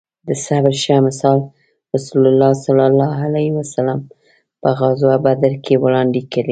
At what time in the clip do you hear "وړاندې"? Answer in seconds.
5.83-6.21